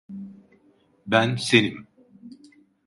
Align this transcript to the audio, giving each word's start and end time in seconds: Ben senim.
Ben 1.05 1.35
senim. 1.35 1.87